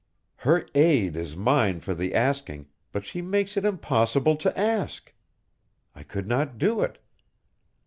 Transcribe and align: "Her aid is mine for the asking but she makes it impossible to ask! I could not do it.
"Her 0.37 0.65
aid 0.73 1.15
is 1.15 1.35
mine 1.35 1.79
for 1.79 1.93
the 1.93 2.15
asking 2.15 2.65
but 2.91 3.05
she 3.05 3.21
makes 3.21 3.55
it 3.55 3.63
impossible 3.63 4.35
to 4.37 4.59
ask! 4.59 5.13
I 5.93 6.01
could 6.01 6.27
not 6.27 6.57
do 6.57 6.81
it. 6.81 6.97